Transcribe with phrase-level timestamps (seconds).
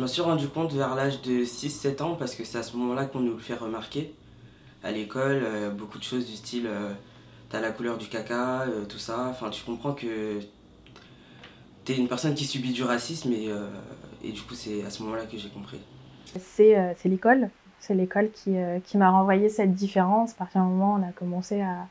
[0.00, 2.74] Je m'en suis rendu compte vers l'âge de 6-7 ans parce que c'est à ce
[2.78, 4.14] moment-là qu'on nous le fait remarquer.
[4.82, 6.94] À l'école, euh, beaucoup de choses du style euh,
[7.50, 9.26] t'as la couleur du caca, euh, tout ça.
[9.28, 10.40] Enfin, tu comprends que
[11.84, 13.50] t'es une personne qui subit du racisme et,
[14.24, 15.80] et du coup, c'est à ce moment-là que j'ai compris.
[16.38, 17.50] C'est l'école.
[17.78, 18.54] C'est l'école qui,
[18.84, 20.32] qui m'a renvoyé cette différence.
[20.32, 21.88] À partir du moment où on a commencé à,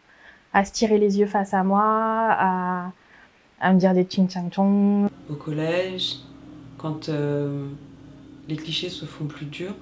[0.54, 2.92] à se tirer les yeux face à moi, à,
[3.62, 5.10] à me dire des ching chang chong.
[5.30, 6.16] Au collège,
[6.80, 7.08] quand
[8.50, 9.76] les clichés se font plus durs,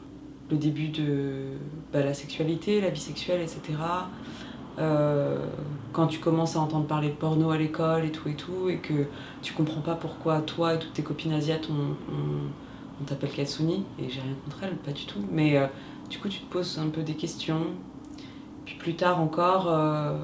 [0.51, 1.53] le début de
[1.93, 3.61] bah, la sexualité, la vie sexuelle, etc.
[4.77, 5.47] Euh,
[5.93, 8.77] quand tu commences à entendre parler de porno à l'école et tout et tout, et
[8.77, 9.05] que
[9.41, 14.19] tu comprends pas pourquoi toi et toutes tes copines asiates on, t'appelle Katsuni, et j'ai
[14.19, 15.67] rien contre elles, pas du tout, mais euh,
[16.09, 17.67] du coup tu te poses un peu des questions.
[18.65, 20.17] Puis plus tard encore, euh,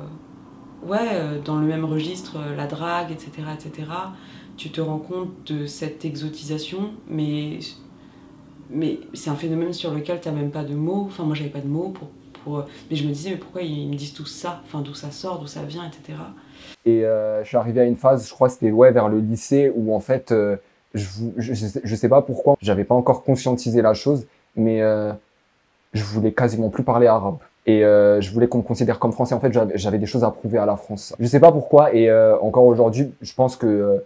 [0.85, 3.89] ouais, dans le même registre, la drague, etc., etc.,
[4.57, 7.59] tu te rends compte de cette exotisation, mais
[8.73, 11.05] mais c'est un phénomène sur lequel tu n'as même pas de mots.
[11.07, 12.09] Enfin, moi, j'avais pas de mots pour,
[12.43, 12.65] pour.
[12.89, 14.61] Mais je me disais, mais pourquoi ils me disent tout ça?
[14.65, 16.19] Enfin, d'où ça sort, d'où ça vient, etc.
[16.85, 19.71] Et euh, je suis arrivé à une phase, je crois c'était ouais, vers le lycée,
[19.73, 20.57] où en fait, euh,
[20.93, 21.07] je,
[21.37, 25.11] je, je, sais pas pourquoi, j'avais pas encore conscientisé la chose, mais euh,
[25.93, 27.37] je voulais quasiment plus parler arabe.
[27.65, 29.33] Et euh, je voulais qu'on me considère comme français.
[29.33, 31.15] En fait, j'avais des choses à prouver à la France.
[31.19, 34.03] Je sais pas pourquoi, et euh, encore aujourd'hui, je pense que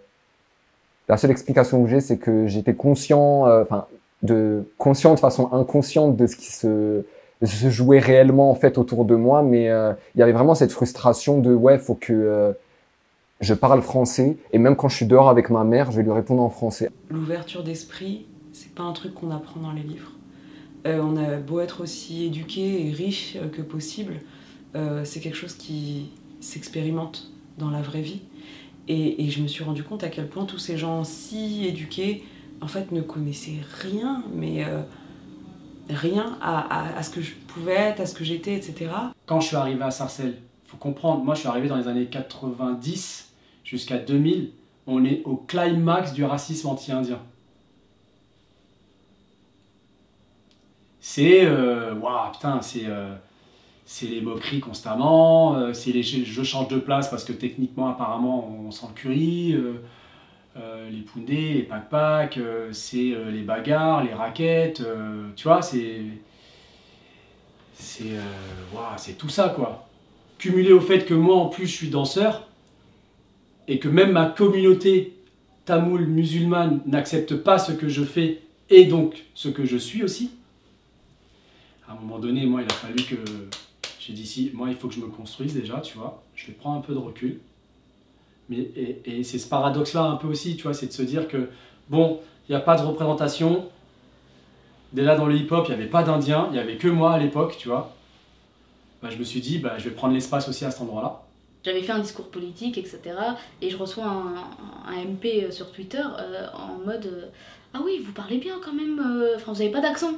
[1.10, 3.88] la seule explication que j'ai, c'est que j'étais conscient, enfin,
[4.24, 7.06] de conscient de façon inconsciente de ce qui se,
[7.44, 10.72] se jouait réellement en fait autour de moi mais euh, il y avait vraiment cette
[10.72, 12.54] frustration de ouais faut que euh,
[13.42, 16.12] je parle français et même quand je suis dehors avec ma mère je vais lui
[16.12, 16.90] répondre en français.
[17.10, 20.14] L'ouverture d'esprit c'est pas un truc qu'on apprend dans les livres.
[20.88, 24.16] Euh, on a beau être aussi éduqué et riche que possible
[25.06, 28.22] c'est quelque chose qui s'expérimente dans la vraie vie.
[28.88, 32.24] Et, et je me suis rendu compte à quel point tous ces gens si éduqués
[32.62, 34.82] en fait, ne connaissais rien, mais euh,
[35.90, 38.90] rien à, ce que je pouvais être, à ce que j'étais, etc.
[39.26, 42.08] Quand je suis arrivé à Sarcelles, faut comprendre, moi je suis arrivé dans les années
[42.08, 43.32] 90
[43.64, 44.52] jusqu'à 2000,
[44.86, 47.20] on est au climax du racisme anti-indien.
[51.00, 53.16] C'est, euh, waouh, putain, c'est, euh,
[53.86, 58.72] c'est les moqueries constamment, c'est les je change de place parce que techniquement, apparemment, on
[58.72, 58.88] sent
[60.90, 64.84] les poundés, les pack-pack, euh, c'est euh, les bagarres, les raquettes,
[65.36, 66.02] tu vois, c'est.
[67.74, 68.18] C'est
[68.98, 69.88] c'est tout ça, quoi.
[70.40, 72.48] Cumulé au fait que moi, en plus, je suis danseur,
[73.68, 75.14] et que même ma communauté
[75.66, 80.32] tamoule musulmane n'accepte pas ce que je fais, et donc ce que je suis aussi.
[81.88, 83.16] À un moment donné, moi, il a fallu que.
[84.00, 86.24] J'ai dit, si, moi, il faut que je me construise déjà, tu vois.
[86.34, 87.40] Je vais prendre un peu de recul
[88.50, 88.70] mais,
[89.06, 91.50] et, c'est ce paradoxe-là un peu aussi, tu vois, c'est de se dire que,
[91.90, 93.66] bon, il n'y a pas de représentation.
[94.94, 97.18] Déjà dans le hip-hop, il n'y avait pas d'Indiens, il n'y avait que moi à
[97.20, 97.94] l'époque, tu vois.
[99.02, 101.22] Bah, je me suis dit, bah, je vais prendre l'espace aussi à cet endroit-là.
[101.68, 103.00] J'avais fait un discours politique, etc.
[103.62, 104.36] Et je reçois un,
[104.90, 107.26] un MP euh, sur Twitter euh, en mode euh,
[107.74, 109.04] Ah oui, vous parlez bien quand même,
[109.36, 110.14] enfin vous n'avez pas d'accent.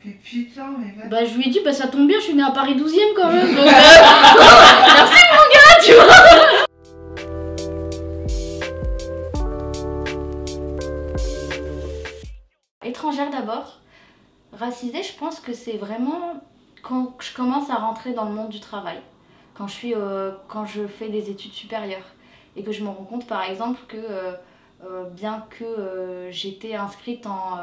[0.00, 1.08] putain, mais.
[1.10, 2.90] Bah, je lui ai dit, bah ça tombe bien, je suis née à Paris 12
[2.90, 3.48] e quand même.
[3.54, 5.13] Merci
[13.04, 13.80] étrangère d'abord.
[14.54, 16.42] Racisée, je pense que c'est vraiment
[16.82, 18.98] quand je commence à rentrer dans le monde du travail,
[19.54, 22.06] quand je, suis, euh, quand je fais des études supérieures
[22.56, 24.32] et que je me rends compte par exemple que euh,
[24.84, 27.58] euh, bien que j'étais inscrite en,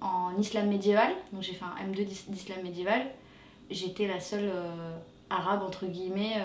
[0.00, 3.02] en, islam médiéval, donc j'ai fait un M2 d'islam médiéval,
[3.70, 4.50] j'étais la seule
[5.28, 6.42] arabe entre guillemets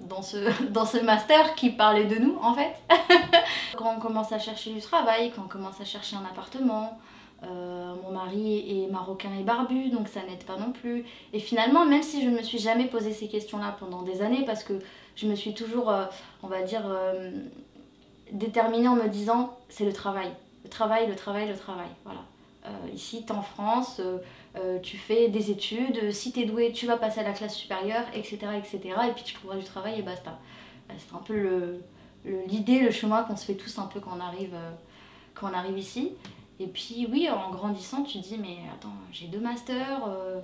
[0.00, 0.38] dans, ce,
[0.70, 2.74] dans ce master qui parlait de nous en fait.
[3.76, 6.98] quand on commence à chercher du travail, quand on commence à chercher un appartement,
[7.42, 11.04] euh, mon mari est marocain et barbu, donc ça n'aide pas non plus.
[11.32, 14.44] Et finalement, même si je ne me suis jamais posé ces questions-là pendant des années,
[14.44, 14.74] parce que
[15.16, 16.04] je me suis toujours, euh,
[16.42, 17.30] on va dire, euh,
[18.32, 20.30] déterminée en me disant, c'est le travail.
[20.64, 21.88] Le travail, le travail, le travail.
[22.04, 22.20] Voilà.
[22.94, 24.00] ici, tu en France,
[24.82, 28.04] tu fais des études, si tu es doué, tu vas passer à la classe supérieure,
[28.14, 28.80] etc., etc.
[29.08, 30.38] Et puis tu trouveras du travail et basta.
[30.98, 31.80] c'est un peu
[32.46, 34.54] l'idée, le, le, chemin qu'on se fait tous un peu quand on arrive,
[35.34, 36.12] quand on arrive ici.
[36.60, 40.40] Et puis oui, en grandissant, tu dis, mais attends, j'ai deux masters, euh,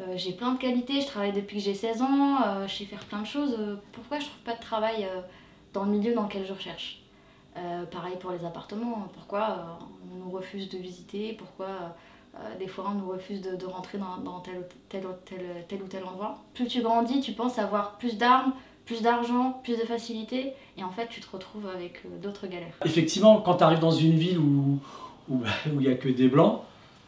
[0.00, 2.84] euh, j'ai plein de qualités, je travaille depuis que j'ai 16 ans, euh, je sais
[2.86, 3.54] faire plein de choses.
[3.92, 5.06] pourquoi je trouve pas de travail
[5.74, 7.02] dans le milieu dans lequel je recherche?
[7.90, 9.80] Pareil pour les appartements, pourquoi
[10.12, 11.66] on nous refuse de visiter, pourquoi
[12.60, 16.38] des fois on nous refuse de, rentrer dans, tel, tel, tel, tel, ou tel endroit?
[16.54, 18.52] Plus tu grandis, tu penses avoir plus d'armes,
[18.84, 22.78] plus d'argent, plus de facilité, et en fait tu te retrouves avec d'autres galères.
[22.84, 24.78] Effectivement, quand tu arrives dans une ville où,
[25.72, 26.60] où il n'y a que des blancs,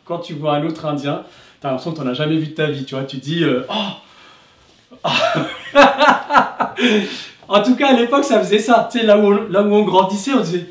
[0.05, 1.23] quand tu vois un autre Indien,
[1.61, 3.05] t'as l'impression que t'en as jamais vu de ta vie, tu vois.
[3.05, 5.09] Tu dis, euh, oh
[7.49, 8.89] En tout cas, à l'époque, ça faisait ça.
[8.91, 10.67] Tu sais, là, où on- là où on grandissait, on disait.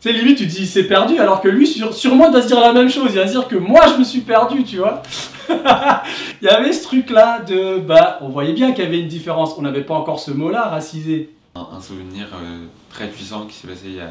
[0.00, 2.42] Tu sais, limite, tu dis, il s'est perdu, alors que lui, sur, sûrement, il doit
[2.42, 3.08] se dire la même chose.
[3.10, 5.02] Il va se dire que moi, je me suis perdu, tu vois.
[5.50, 7.78] il y avait ce truc-là de.
[7.78, 9.54] Bah, on voyait bien qu'il y avait une différence.
[9.58, 11.30] On n'avait pas encore ce mot-là, racisé.
[11.54, 14.10] Un, un souvenir euh, très puissant qui s'est passé il y, a,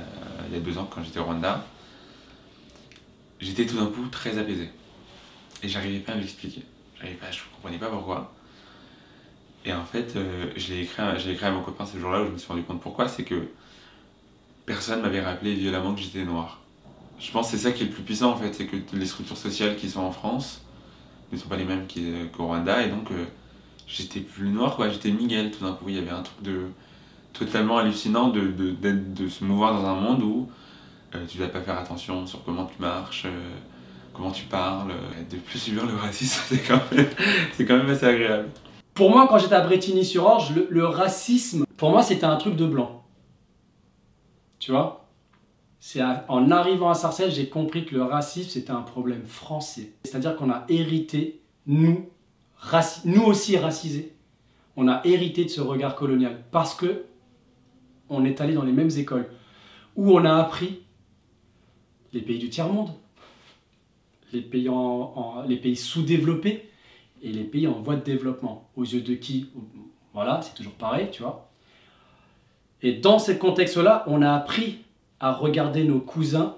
[0.51, 1.61] il y a deux ans quand j'étais au Rwanda.
[3.39, 4.69] J'étais tout d'un coup très apaisé.
[5.63, 6.63] Et j'arrivais pas à m'expliquer.
[6.97, 8.33] J'arrivais pas, je comprenais pas pourquoi.
[9.65, 12.31] Et en fait, euh, je l'ai écrit, écrit à mon copain ce jour-là où je
[12.31, 13.07] me suis rendu compte pourquoi.
[13.07, 13.47] C'est que
[14.65, 16.59] personne m'avait rappelé violemment que j'étais noir.
[17.19, 18.53] Je pense que c'est ça qui est le plus puissant en fait.
[18.53, 20.61] C'est que les structures sociales qui sont en France
[21.31, 21.85] ne sont pas les mêmes
[22.35, 22.85] qu'au Rwanda.
[22.85, 23.25] Et donc, euh,
[23.87, 24.89] j'étais plus noir quoi.
[24.89, 25.85] J'étais Miguel tout d'un coup.
[25.89, 26.67] Il y avait un truc de
[27.33, 30.49] totalement hallucinant de, de, de se mouvoir dans un monde où
[31.27, 33.55] tu dois pas faire attention sur comment tu marches, euh,
[34.13, 34.91] comment tu parles.
[34.91, 36.63] euh, de plus subir le racisme, c'est
[37.65, 38.49] quand, même- assez agréable.
[38.93, 43.03] Pour moi, quand j'étais à Bretigny-sur-Orge, le, racisme, pour moi, c'était un truc de blanc.
[44.59, 45.05] Tu vois?
[45.79, 49.93] C'est en arrivant à Sarcelles, j'ai compris que le racisme, c'était un problème français.
[50.03, 52.09] C'est-à-dire qu'on a hérité, nous,
[53.05, 54.13] nous aussi racisés,
[54.75, 57.05] on a hérité de ce regard colonial parce que
[58.09, 59.29] on est allé dans les mêmes écoles
[59.95, 60.81] où on a appris
[62.13, 62.89] les pays du tiers-monde,
[64.33, 66.69] les pays, en- pays sous-développés,
[67.21, 68.69] et les pays en voie de développement.
[68.75, 69.49] Aux yeux de qui
[70.13, 71.49] Voilà, c'est toujours pareil, tu vois.
[72.81, 74.79] Et dans ce contexte-là, on a appris
[75.19, 76.55] à regarder nos cousins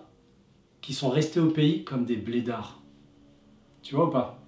[0.82, 2.80] qui sont restés au pays comme des blédards.
[3.82, 4.40] Tu vois ou pas?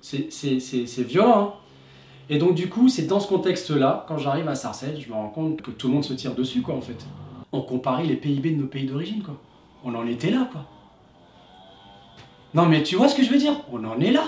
[0.00, 1.40] C'est violent.
[1.40, 1.54] hein
[2.30, 5.30] et donc du coup, c'est dans ce contexte-là, quand j'arrive à Sarcelles, je me rends
[5.30, 7.06] compte que tout le monde se tire dessus, quoi, en fait.
[7.52, 9.40] On comparait les PIB de nos pays d'origine, quoi.
[9.84, 10.64] On en était là, quoi.
[12.54, 13.60] Non mais tu vois ce que je veux dire?
[13.72, 14.24] On en est là.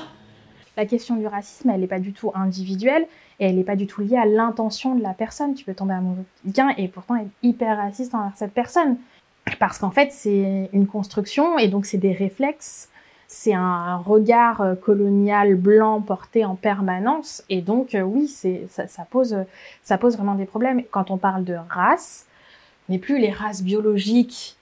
[0.77, 3.07] La question du racisme, elle n'est pas du tout individuelle
[3.39, 5.55] et elle n'est pas du tout liée à l'intention de la personne.
[5.55, 8.97] Tu peux tomber amoureux de quelqu'un et pourtant être hyper raciste envers cette personne.
[9.59, 12.89] Parce qu'en fait, c'est une construction et donc c'est des réflexes.
[13.27, 17.45] C'est un regard euh, colonial blanc porté en permanence.
[17.49, 19.37] Et donc, euh, oui, ça, pose,
[19.87, 20.83] vraiment des problèmes.
[20.91, 22.27] Quand on parle de race,
[22.87, 24.57] ce n'est plus les races biologiques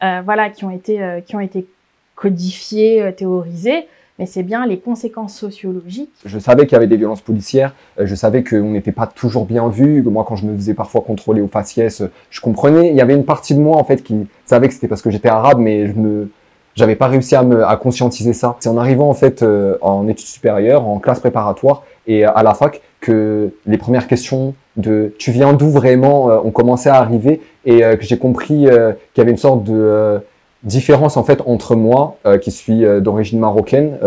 [0.00, 1.66] voilà, qui, ont été, euh, qui ont été
[2.14, 3.86] codifiées, euh, théorisées
[4.18, 6.12] mais c'est bien les conséquences sociologiques.
[6.24, 9.44] Je savais qu'il y avait des violences policières, euh, je savais qu'on n'était pas toujours
[9.44, 12.96] bien vu, moi quand je me faisais parfois contrôler au faciès, euh, je comprenais, il
[12.96, 15.28] y avait une partie de moi en fait qui savait que c'était parce que j'étais
[15.28, 16.30] arabe, mais je me
[16.76, 18.56] j'avais pas réussi à me à conscientiser ça.
[18.60, 22.42] C'est en arrivant en fait euh, en études supérieures, en classe préparatoire et euh, à
[22.42, 26.96] la fac que les premières questions de tu viens d'où vraiment euh, ont commencé à
[26.96, 30.18] arriver et euh, que j'ai compris euh, qu'il y avait une sorte de euh,
[30.64, 33.98] différence en fait entre moi euh, qui suis euh, d'origine marocaine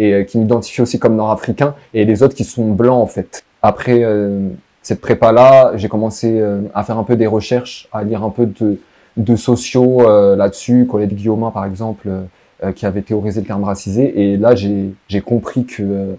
[0.00, 3.42] et qui m'identifie aussi comme nord-africain et les autres qui sont blancs en fait.
[3.62, 4.04] Après
[4.80, 6.40] cette prépa là, j'ai commencé
[6.72, 8.78] à faire un peu des recherches, à lire un peu de,
[9.16, 10.02] de sociaux
[10.36, 12.08] là-dessus, Colette Guillaumin par exemple
[12.76, 16.16] qui avait théorisé le terme racisé et là j'ai j'ai compris que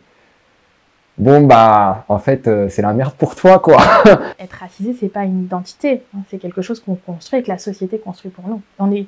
[1.20, 3.78] bon bah en fait euh, c'est la merde pour toi quoi.
[4.40, 8.00] Être racisé c'est pas une identité, hein, c'est quelque chose qu'on construit que la société
[8.00, 8.62] construit pour nous.
[8.80, 9.06] On est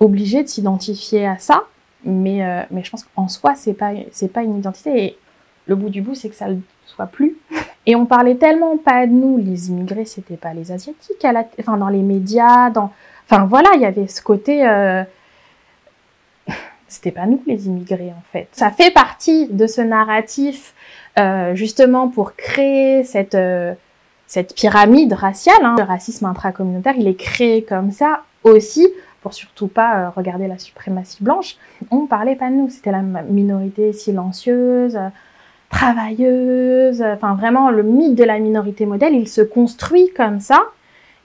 [0.00, 1.64] obligé de s'identifier à ça,
[2.04, 5.04] mais, euh, mais je pense qu'en soi, c'est pas, c'est pas une identité.
[5.04, 5.18] Et
[5.66, 7.36] le bout du bout, c'est que ça le soit plus.
[7.86, 11.26] Et on parlait tellement pas de nous, les immigrés, c'était pas les asiatiques,
[11.58, 12.90] enfin dans les médias, dans,
[13.28, 15.02] enfin voilà, il y avait ce côté, euh,
[16.88, 18.48] c'était pas nous les immigrés en fait.
[18.52, 20.74] Ça fait partie de ce narratif
[21.18, 23.74] euh, justement pour créer cette euh,
[24.26, 25.62] cette pyramide raciale.
[25.62, 25.76] Hein.
[25.78, 28.88] Le racisme intracommunautaire, il est créé comme ça aussi
[29.22, 31.56] pour surtout pas euh, regarder la suprématie blanche.
[31.90, 34.98] On parlait pas de nous, c'était la minorité silencieuse,
[35.70, 37.02] travailleuse.
[37.02, 40.64] Enfin vraiment, le mythe de la minorité modèle, il se construit comme ça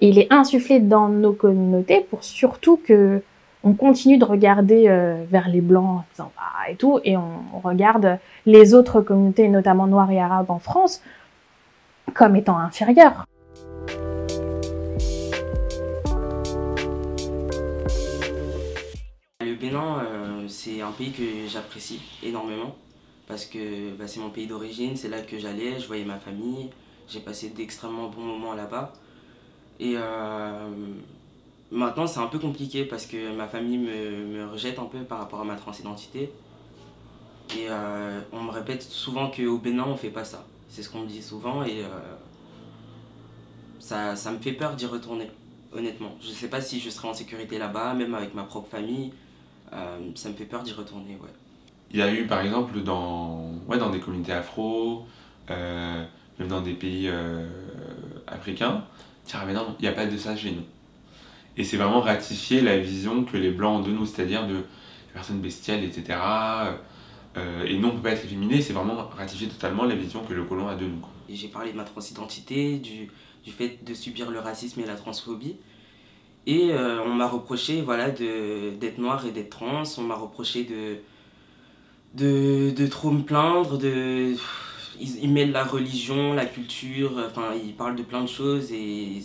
[0.01, 3.21] il est insufflé dans nos communautés pour surtout que
[3.63, 7.59] on continue de regarder euh, vers les blancs disant ah, et tout et on, on
[7.59, 11.01] regarde les autres communautés, notamment noires et arabes en France,
[12.13, 13.25] comme étant inférieures.
[19.41, 22.75] Le Bénin, euh, c'est un pays que j'apprécie énormément
[23.27, 26.69] parce que bah, c'est mon pays d'origine, c'est là que j'allais, je voyais ma famille,
[27.07, 28.93] j'ai passé d'extrêmement bons moments là-bas.
[29.79, 30.69] Et euh,
[31.71, 35.41] maintenant, c'est un peu compliqué parce que ma famille me, rejette un peu par rapport
[35.41, 36.31] à ma transidentité.
[37.55, 40.45] Et euh, on me répète souvent qu'au Bénin, on fait pas ça.
[40.69, 41.87] C'est ce qu'on me dit souvent et euh,
[43.79, 45.31] ça, ça me fait peur d'y retourner,
[45.73, 46.15] honnêtement.
[46.21, 49.13] Je sais pas si je serai en sécurité là-bas, même avec ma propre famille.
[49.71, 51.29] ça me fait peur d'y retourner, ouais.
[51.91, 55.07] Il y a eu par exemple dans, ouais, dans des communautés afro,
[55.49, 57.09] même dans des pays
[58.27, 58.83] africains,
[59.25, 60.61] tiens mais non, il n'y a pas de ça chez nous.
[61.59, 64.63] Et c'est vraiment ratifier la vision que les blancs ont de nous, c'est-à-dire de
[65.13, 66.17] personnes bestiales, etc.
[67.35, 70.33] Euh, et non, on peut pas être efféminé, c'est vraiment ratifier totalement la vision que
[70.33, 71.01] le colon a de nous.
[71.27, 73.09] J'ai parlé de ma transidentité, du,
[73.43, 75.57] du, fait de subir le racisme et la transphobie.
[76.47, 80.99] Et euh, on m'a reproché voilà, d'être noir et d'être trans, on m'a reproché de,
[82.15, 84.33] de, de, trop me plaindre, de,
[84.97, 89.21] ils, mêlent la religion, la culture, enfin ils parlent de plein de choses et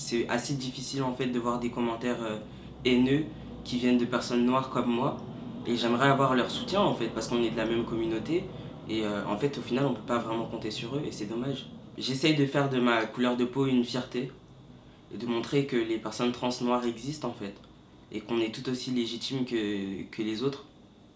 [0.00, 2.38] c'est assez difficile en fait de voir des commentaires euh,
[2.86, 3.24] haineux
[3.64, 5.18] qui viennent de personnes noires comme moi.
[5.66, 8.44] Et j'aimerais avoir leur soutien en fait, parce qu'on est de la même communauté.
[8.88, 11.26] Et euh, en fait, au final, on peut pas vraiment compter sur eux et c'est
[11.26, 11.66] dommage.
[11.98, 14.32] J'essaye de faire de ma couleur de peau une fierté
[15.14, 17.54] et de montrer que les personnes trans noires existent en fait
[18.10, 20.64] et qu'on est tout aussi légitime que, que les autres.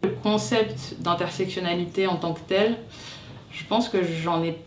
[0.03, 2.79] Le concept d'intersectionnalité en tant que tel,
[3.51, 4.59] je pense que j'en ai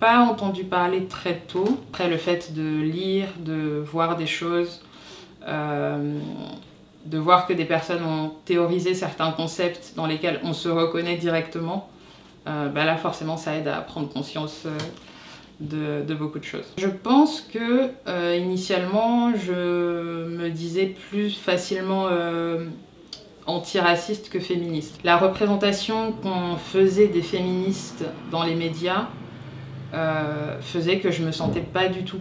[0.00, 1.80] pas entendu parler très tôt.
[1.90, 4.82] Après, le fait de lire, de voir des choses,
[5.46, 6.18] euh,
[7.06, 11.90] de voir que des personnes ont théorisé certains concepts dans lesquels on se reconnaît directement,
[12.46, 16.72] euh, bah là forcément ça aide à prendre conscience euh, de, beaucoup de choses.
[16.78, 17.90] Je pense que
[18.38, 22.08] initialement je me disais plus facilement
[23.46, 24.98] antiraciste que féministe.
[25.04, 29.08] La représentation qu'on faisait des féministes dans les médias
[30.60, 32.20] faisait que je me sentais pas du tout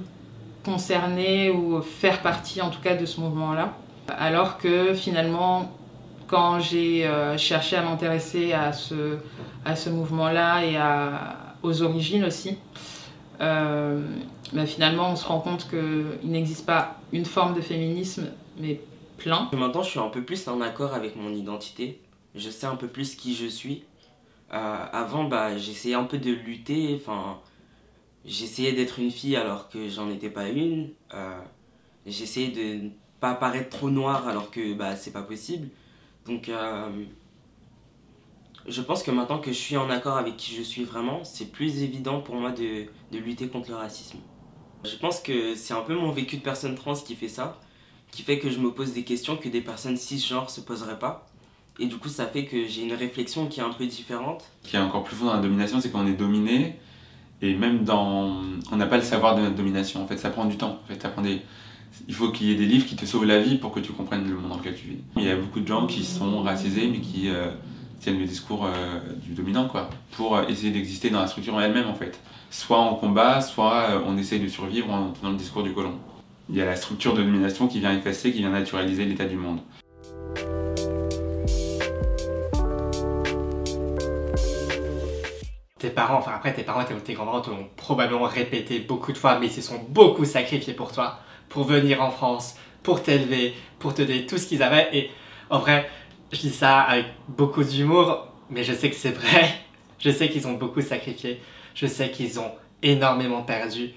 [0.63, 3.74] concernée ou faire partie en tout cas de ce mouvement-là.
[4.08, 5.72] Alors que finalement,
[6.27, 9.18] quand j'ai euh, cherché à m'intéresser à ce,
[9.65, 12.58] à ce mouvement-là et à, aux origines aussi,
[13.42, 14.01] euh,
[14.51, 18.27] bah, finalement on se rend compte qu'il n'existe pas une forme de féminisme,
[18.60, 18.82] mais
[19.18, 19.50] plein.
[19.53, 22.00] Maintenant je suis un peu plus en accord avec mon identité,
[22.36, 23.84] je sais un peu plus qui je suis.
[24.53, 27.38] Euh, avant bah, j'essayais un peu de lutter, enfin
[28.25, 30.89] j'essayais d'être une fille alors que j'en étais pas une.
[32.06, 32.89] j'essayais de
[33.20, 35.70] pas paraître trop noir alors que bah, c'est pas possible.
[36.25, 36.89] Donc euh,
[38.68, 41.51] je pense que maintenant que je suis en accord avec qui je suis vraiment, c'est
[41.51, 44.18] plus évident pour moi de, de, lutter contre le racisme.
[44.84, 47.60] Je pense que c'est un peu mon vécu de personne trans qui fait ça,
[48.12, 51.25] qui fait que je me pose des questions que des personnes cisgenres se poseraient pas.
[51.80, 54.44] Et du coup, ça fait que j'ai une réflexion qui est un peu différente.
[54.63, 56.77] Ce qui est encore plus fort dans la domination, c'est qu'on est dominé.
[57.42, 58.42] Et même dans.
[58.72, 60.02] On n'a pas le savoir de notre domination.
[60.02, 60.80] En fait, ça prend du temps.
[60.84, 61.06] En fait,
[62.08, 63.92] il faut qu'il y ait des livres qui te sauvent la vie pour que tu
[63.92, 64.98] comprennes le monde dans lequel tu vis.
[65.18, 67.52] Il y a beaucoup de gens qui sont racisés mais qui euh,
[68.00, 71.62] tiennent le discours euh, du dominant quoi, pour euh, essayer d'exister dans la structure en
[71.62, 72.20] elle-même en fait.
[72.50, 75.94] Soit on combat, soit on essaye de survivre en tenant le discours du colon.
[76.50, 79.38] Il y a la structure de domination qui vient effacer, qui vient naturaliser l'état du
[79.38, 79.60] monde.
[86.17, 89.48] Enfin après tes parents et tes grands-parents te l'ont probablement répété beaucoup de fois, mais
[89.48, 91.20] ils se sont beaucoup sacrifiés pour toi
[91.53, 94.89] pour venir en France, pour t'élever, pour te donner tout ce qu'ils avaient.
[94.91, 95.12] Et
[95.50, 95.89] en vrai,
[96.32, 99.46] je dis ça avec beaucoup d'humour, mais je sais que c'est vrai.
[100.00, 101.41] Je sais qu'ils ont beaucoup sacrifié.
[101.75, 102.51] Je sais qu'ils ont
[102.82, 103.91] énormément perdu.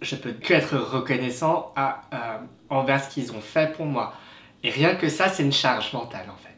[0.00, 2.38] Je peux que être reconnaissant euh,
[2.70, 4.14] envers ce qu'ils ont fait pour moi.
[4.62, 6.56] Et rien que ça, c'est une charge mentale en fait.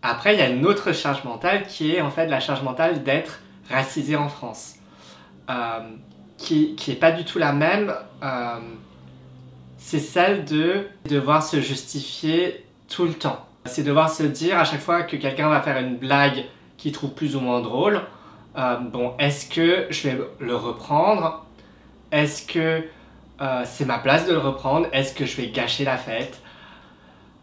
[0.00, 3.02] Après, il y a une autre charge mentale qui est en fait la charge mentale
[3.02, 3.40] d'être
[3.70, 4.76] racisé en France.
[5.50, 5.80] Euh,
[6.38, 7.92] qui, qui est pas du tout la même.
[8.22, 8.58] Euh,
[9.78, 13.46] c'est celle de devoir se justifier tout le temps.
[13.64, 16.44] C'est devoir se dire à chaque fois que quelqu'un va faire une blague
[16.78, 18.00] qu'il trouve plus ou moins drôle,
[18.56, 21.46] euh, bon, est-ce que je vais le reprendre?
[22.10, 22.84] Est-ce que
[23.64, 24.86] c'est ma place de le reprendre?
[24.92, 26.40] Est-ce que je vais gâcher la fête?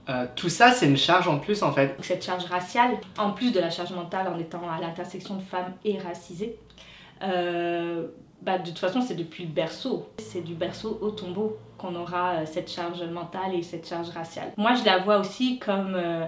[0.09, 1.95] Euh, tout ça, c'est une charge en plus en fait.
[2.01, 5.73] Cette charge raciale, en plus de la charge mentale en étant à l'intersection de femmes
[5.85, 6.57] et racisées,
[8.41, 10.07] bah, de toute façon, c'est depuis le berceau.
[10.17, 14.51] C'est du berceau au tombeau qu'on aura euh, cette charge mentale et cette charge raciale.
[14.57, 16.25] Moi, je la vois aussi comme euh,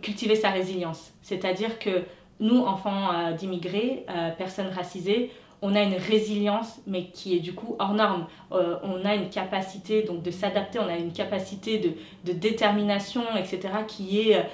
[0.00, 1.12] cultiver sa résilience.
[1.22, 2.04] C'est-à-dire que
[2.40, 4.06] nous, enfants euh, d'immigrés,
[4.38, 5.30] personnes racisées,
[5.66, 8.26] on a une résilience, mais qui est du coup hors norme.
[8.50, 11.92] on a une capacité donc de s'adapter, on a une capacité de,
[12.30, 14.44] de détermination, etc., qui est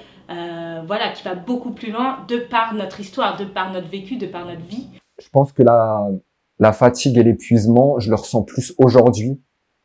[0.87, 4.25] voilà, qui va beaucoup plus loin de par notre histoire, de par notre vécu, de
[4.27, 4.87] par notre vie.
[5.21, 6.07] Je pense que la,
[6.61, 9.41] la fatigue et l'épuisement, je le ressens plus aujourd'hui,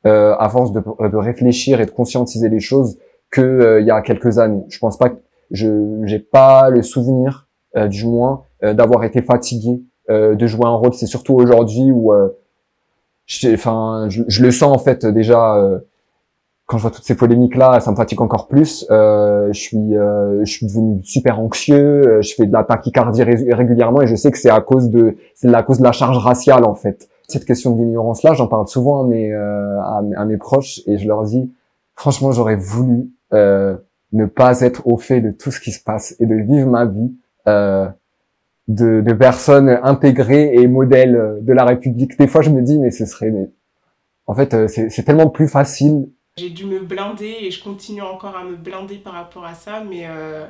[0.07, 2.99] euh, à force de, de, réfléchir et de conscientiser les choses,
[3.31, 4.63] que euh, il y a quelques années.
[4.69, 5.11] Je pense pas
[5.51, 10.75] je j'ai pas le souvenir, euh, du moins, euh, d'avoir été fatigué de jouer un
[10.77, 10.95] rôle.
[10.95, 12.13] C'est surtout aujourd'hui où,
[13.53, 15.57] enfin, je, je, le sens en fait déjà
[16.67, 18.87] quand je vois toutes ces polémiques là, ça me fatigue encore plus.
[18.91, 22.03] Euh, je suis, euh, je suis devenu super anxieux.
[22.09, 24.91] euh, Je fais de la tachycardie ré- régulièrement et je sais que c'est à cause
[24.91, 27.09] de, c'est la cause de la charge raciale en fait.
[27.29, 30.81] Cette question de l'ignorance là, j'en parle souvent à mes, euh, à, à mes proches
[30.89, 31.53] et je leur dis,
[31.95, 33.77] franchement, j'aurais voulu euh,
[34.13, 36.85] ne pas être au fait de tout ce qui se passe et de vivre ma
[36.85, 37.15] vie
[37.47, 37.87] euh,
[38.69, 42.19] de, de personnes intégrées et modèles de la République.
[42.19, 43.51] Des fois, je me dis, mais ce serait, mais
[44.27, 48.37] en fait, euh, c'est tellement plus facile J'ai dû me blinder et je continue encore
[48.37, 49.83] à me blinder par rapport à ça.
[49.89, 50.45] Mais, euh,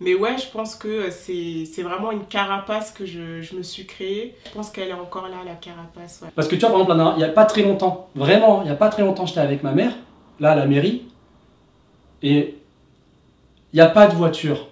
[0.00, 3.86] mais ouais, je pense que c'est c'est vraiment une carapace que je, je me suis
[3.86, 4.34] créée.
[4.46, 6.20] Je pense qu'elle est encore là, la carapace.
[6.22, 6.28] Ouais.
[6.36, 8.70] Parce que tu vois, par exemple, il n'y a pas très longtemps, vraiment, il n'y
[8.70, 9.92] a pas très longtemps, j'étais avec ma mère,
[10.38, 11.08] là, à la mairie,
[12.22, 12.54] et
[13.72, 14.68] il n'y a pas de voiture.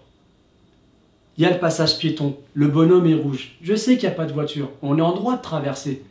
[1.39, 3.57] Il y a le passage piéton, le bonhomme est rouge.
[3.61, 6.03] Je sais qu'il n'y a pas de voiture, on est en droit de traverser.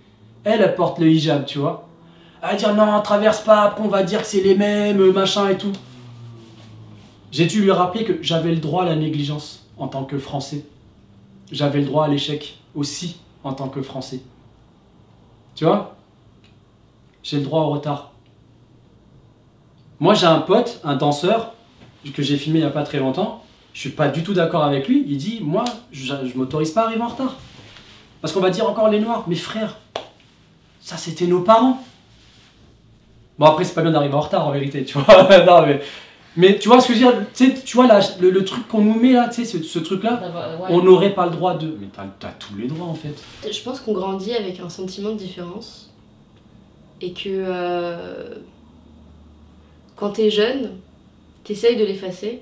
[0.44, 1.88] Elle, elle porte le hijab, tu vois.
[2.41, 5.50] Elle va dire non, traverse pas, après on va dire que c'est les mêmes, machin
[5.50, 5.74] et tout.
[7.32, 10.65] J'ai dû lui rappeler que j'avais le droit à la négligence en tant que Français.
[11.51, 14.22] J'avais le droit à l'échec aussi en tant que Français.
[15.55, 15.96] Tu vois?
[17.24, 18.12] J'ai le droit au retard.
[20.00, 21.53] Moi, j'ai un pote, un danseur,
[22.13, 23.45] que j'ai filmé il n'y a pas très longtemps.
[23.75, 25.03] Je suis pas du tout d'accord avec lui.
[25.05, 27.36] Il dit Moi, je, je m'autorise pas à arriver en retard.
[28.22, 29.25] Parce qu'on va dire encore les noirs.
[29.27, 29.77] Mais frère,
[30.79, 31.84] ça c'était nos parents.
[33.38, 35.27] Bon, après, c'est pas bien d'arriver en retard en vérité, tu vois.
[35.46, 35.82] non, mais,
[36.38, 38.46] mais tu vois ce que je veux dire Tu sais, tu vois, là, le, le
[38.46, 40.67] truc qu'on nous met là, tu sais, ce, ce truc-là, Ouais.
[40.70, 41.67] on n'aurait pas le droit de.
[41.79, 43.13] Mais t'as as tous les droits en fait.
[43.51, 45.91] Je pense qu'on grandit avec un sentiment de différence
[47.01, 48.36] et que euh,
[49.98, 50.72] quand t'es jeune,
[51.44, 52.41] t'essayes de l'effacer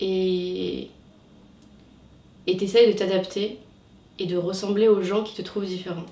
[0.00, 0.88] et
[2.46, 3.58] et t'essayes de t'adapter
[4.18, 6.04] et de ressembler aux gens qui te trouvent différent.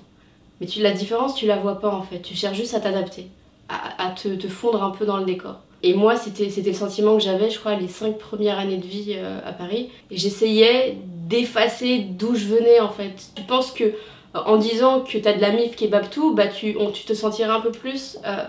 [0.59, 2.19] Mais tu, la différence, tu la vois pas en fait.
[2.21, 3.27] Tu cherches juste à t'adapter,
[3.69, 5.59] à, à te, te fondre un peu dans le décor.
[5.83, 9.15] Et moi, c'était le sentiment que j'avais, je crois, les cinq premières années de vie
[9.17, 9.89] euh, à Paris.
[10.11, 13.13] J'essayais d'effacer d'où je venais en fait.
[13.35, 13.93] Tu penses que
[14.33, 17.49] en disant que t'as de la mif kebab tout, bah tu, on- tu te sentirais
[17.49, 18.45] un peu plus euh,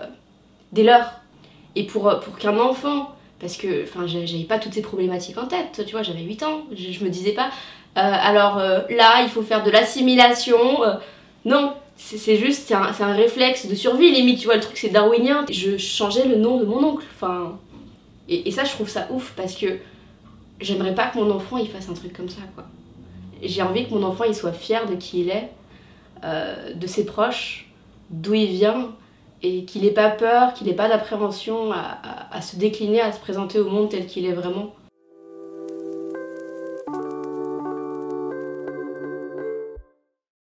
[0.71, 1.11] des leurs.
[1.75, 5.83] Et pour, pour qu'un enfant, parce que enfin j'avais pas toutes ces problématiques en tête,
[5.85, 7.47] tu vois, j'avais 8 ans, je, je me disais pas,
[7.97, 10.83] euh, alors euh, là il faut faire de l'assimilation.
[10.83, 10.93] euh,
[11.45, 14.89] non, c'est juste, c'est un, un réflexe de survie limite, tu vois, le truc c'est
[14.89, 15.45] darwinien.
[15.51, 17.59] Je changeais le nom de mon oncle, enfin.
[18.29, 19.77] Et, et ça je trouve ça ouf parce que
[20.61, 22.63] j'aimerais pas que mon enfant il fasse un truc comme ça quoi.
[23.41, 25.49] J'ai envie que mon enfant il soit fier de qui il est,
[26.23, 27.69] de ses proches,
[28.09, 28.91] d'où il vient,
[29.43, 31.99] et qu'il ait pas peur, qu'il ait pas d'appréhension à-
[32.31, 34.73] à se décliner, à se présenter au monde tel qu'il est vraiment.